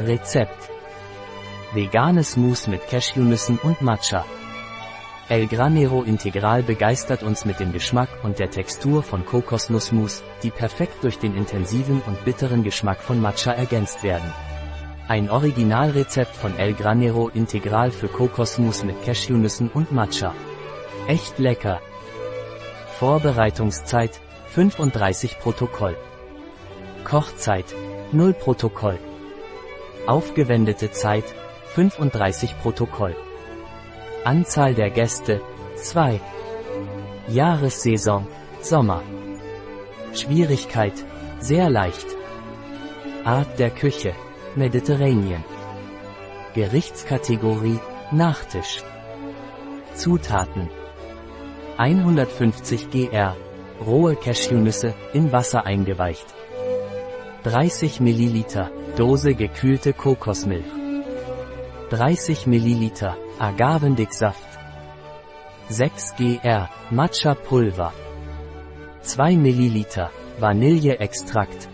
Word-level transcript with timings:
Rezept. 0.00 0.70
Veganes 1.74 2.36
Mousse 2.36 2.70
mit 2.70 2.86
Cashewnüssen 2.88 3.58
und 3.58 3.82
Matcha. 3.82 4.24
El 5.28 5.48
Granero 5.48 6.04
Integral 6.04 6.62
begeistert 6.62 7.24
uns 7.24 7.44
mit 7.44 7.58
dem 7.58 7.72
Geschmack 7.72 8.08
und 8.22 8.38
der 8.38 8.48
Textur 8.48 9.02
von 9.02 9.26
Kokosnussmus, 9.26 10.22
die 10.44 10.52
perfekt 10.52 11.02
durch 11.02 11.18
den 11.18 11.36
intensiven 11.36 12.00
und 12.06 12.24
bitteren 12.24 12.62
Geschmack 12.62 13.00
von 13.02 13.20
Matcha 13.20 13.50
ergänzt 13.50 14.04
werden. 14.04 14.32
Ein 15.08 15.30
Originalrezept 15.30 16.36
von 16.36 16.56
El 16.56 16.74
Granero 16.74 17.28
Integral 17.28 17.90
für 17.90 18.08
Kokosmus 18.08 18.84
mit 18.84 19.04
Cashewnüssen 19.04 19.68
und 19.68 19.90
Matcha. 19.90 20.32
Echt 21.08 21.40
lecker. 21.40 21.80
Vorbereitungszeit 23.00 24.20
35 24.46 25.40
Protokoll. 25.40 25.96
Kochzeit 27.02 27.74
0 28.12 28.32
Protokoll. 28.32 28.98
Aufgewendete 30.08 30.90
Zeit 30.90 31.34
35 31.74 32.58
Protokoll. 32.62 33.14
Anzahl 34.24 34.72
der 34.74 34.88
Gäste 34.88 35.42
2. 35.76 36.18
Jahressaison 37.28 38.26
Sommer. 38.62 39.02
Schwierigkeit 40.14 40.94
sehr 41.40 41.68
leicht. 41.68 42.06
Art 43.24 43.58
der 43.58 43.68
Küche 43.68 44.14
Mediterranean. 44.56 45.44
Gerichtskategorie 46.54 47.78
Nachtisch. 48.10 48.82
Zutaten 49.92 50.70
150 51.76 52.88
gr 52.88 53.36
rohe 53.86 54.16
Cashewnüsse 54.16 54.94
in 55.12 55.32
Wasser 55.32 55.66
eingeweicht. 55.66 56.26
30 57.42 58.00
ml 58.00 58.44
Dose 58.98 59.32
gekühlte 59.32 59.92
Kokosmilch. 59.92 60.64
30 61.90 62.48
ml 62.48 63.14
Agavendicksaft. 63.38 64.48
6 65.68 66.16
gr 66.16 66.68
Matcha 66.90 67.34
Pulver. 67.34 67.92
2 69.02 69.36
ml 69.36 70.10
Vanilleextrakt. 70.40 71.68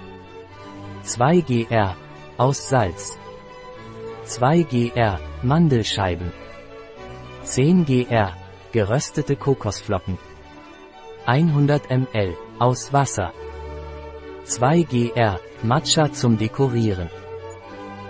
2 1.05 1.41
gr 1.41 1.97
aus 2.37 2.69
Salz. 2.69 3.19
2 4.25 4.63
gr 4.65 5.19
Mandelscheiben. 5.43 6.31
10 7.45 7.87
gr 7.87 8.33
geröstete 8.73 9.37
Kokosflocken. 9.37 10.19
100 11.25 11.89
ml 11.89 12.37
aus 12.59 12.93
Wasser. 12.93 13.33
2 14.45 14.83
gr 14.83 15.41
Matcha 15.65 16.13
zum 16.13 16.37
Dekorieren. 16.37 17.09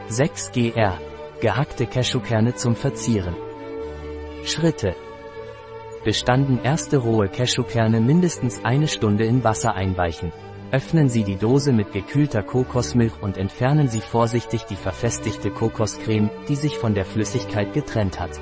6 0.09 0.51
gr 0.51 0.99
gehackte 1.41 1.87
Cashewkerne 1.87 2.57
zum 2.57 2.75
Verzieren. 2.75 3.37
Schritte. 4.45 4.97
Bestanden 6.05 6.59
erste 6.65 6.97
rohe 6.97 7.29
Cashewkerne 7.29 8.01
mindestens 8.01 8.65
eine 8.65 8.89
Stunde 8.89 9.25
in 9.25 9.45
Wasser 9.45 9.73
einweichen. 9.77 10.33
Öffnen 10.73 11.09
Sie 11.09 11.23
die 11.23 11.37
Dose 11.37 11.73
mit 11.73 11.93
gekühlter 11.93 12.43
Kokosmilch 12.43 13.23
und 13.23 13.37
entfernen 13.37 13.87
Sie 13.87 14.01
vorsichtig 14.01 14.65
die 14.65 14.75
verfestigte 14.75 15.53
Kokoscreme, 15.53 16.31
die 16.49 16.57
sich 16.57 16.77
von 16.77 16.97
der 16.97 17.05
Flüssigkeit 17.05 17.73
getrennt 17.73 18.19
hat. 18.19 18.33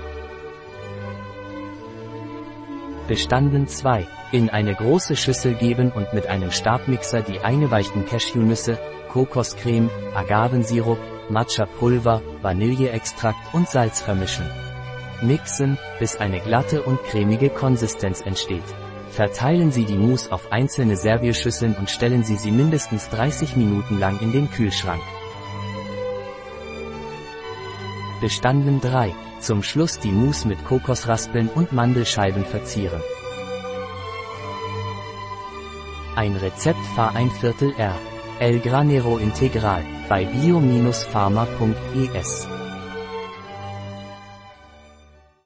Bestanden 3.09 3.67
2. 3.67 4.07
In 4.31 4.49
eine 4.49 4.75
große 4.75 5.17
Schüssel 5.17 5.55
geben 5.55 5.91
und 5.91 6.13
mit 6.15 6.29
einem 6.29 6.53
Stabmixer 6.53 7.23
die 7.23 7.41
eingeweichten 7.41 8.07
Cashewnüsse, 8.07 8.79
Kokoscreme, 9.09 9.91
Agavensirup, 10.15 10.99
Matcha-Pulver, 11.29 12.23
Vanilleextrakt 12.43 13.55
und 13.55 13.69
Salz 13.69 14.01
vermischen. 14.01 14.49
Mixen, 15.21 15.79
bis 15.99 16.17
eine 16.17 16.39
glatte 16.41 16.83
und 16.83 17.03
cremige 17.03 17.51
Konsistenz 17.51 18.21
entsteht. 18.21 18.63
Verteilen 19.11 19.73
Sie 19.73 19.85
die 19.85 19.99
Mousse 19.99 20.31
auf 20.31 20.53
einzelne 20.53 20.97
Servierschüsseln 20.97 21.75
und 21.75 21.91
stellen 21.91 22.23
Sie 22.23 22.37
sie 22.37 22.53
mindestens 22.53 23.09
30 23.11 23.57
Minuten 23.57 23.99
lang 23.99 24.21
in 24.21 24.31
den 24.33 24.49
Kühlschrank. 24.49 25.03
Bestanden 28.21 28.81
3. 28.81 29.13
Zum 29.43 29.63
Schluss 29.65 29.99
die 29.99 30.13
Mousse 30.13 30.47
mit 30.47 30.65
Kokosraspeln 30.65 31.49
und 31.49 31.73
Mandelscheiben 31.73 32.45
verzieren. 32.45 33.03
Ein 36.15 36.37
Rezept 36.37 36.79
Fahr 36.95 37.17
ein 37.17 37.29
Viertel 37.31 37.75
R. 37.77 37.99
El 38.39 38.61
Granero 38.61 39.19
Integral 39.19 39.85
bei 40.09 40.27
bio-pharma.es 40.27 41.03